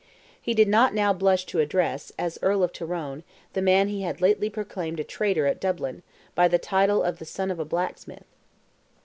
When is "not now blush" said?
0.67-1.45